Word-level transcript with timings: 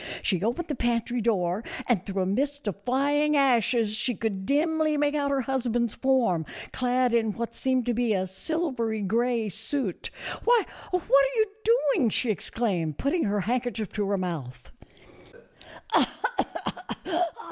She 0.23 0.43
opened 0.43 0.67
the 0.67 0.73
pantry 0.73 1.21
door, 1.21 1.63
and 1.87 2.03
thioi. 2.03 2.09
h 2.09 2.17
a 2.17 2.25
mist 2.25 2.67
of 2.67 2.81
flying 2.85 3.37
ashes 3.37 3.93
she 3.93 4.15
could 4.15 4.47
dimly 4.47 4.97
make 4.97 5.13
out 5.13 5.29
her 5.29 5.41
husband's 5.41 5.93
form, 5.93 6.43
clad 6.73 7.13
in 7.13 7.33
what 7.33 7.53
seemed 7.53 7.85
to 7.85 7.93
be 7.93 8.15
a 8.15 8.25
silvery 8.25 9.03
gray 9.03 9.47
suit." 9.47 10.09
Why, 10.43 10.65
what 10.89 11.03
are 11.03 11.35
you 11.35 11.45
doing?" 11.93 12.09
she 12.09 12.31
exclaimed, 12.31 12.97
putting 12.97 13.25
her 13.25 13.41
handkerchief 13.41 13.91
to 13.91 14.07
her 14.09 14.17
mouth. 14.17 14.71